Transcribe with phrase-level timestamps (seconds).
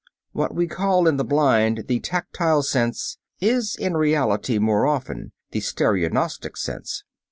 [0.31, 5.59] What we call in the blind the tactile sense is in reality more often the
[5.59, 7.03] stereognostic sense.